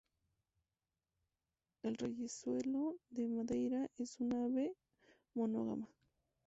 [1.83, 4.73] El reyezuelo de Madeira es un ave
[5.35, 5.87] monógama.